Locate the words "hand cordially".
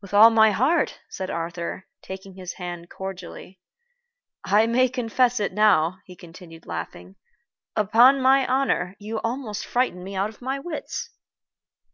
2.54-3.60